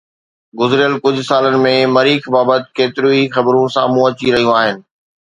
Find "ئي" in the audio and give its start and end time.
3.19-3.23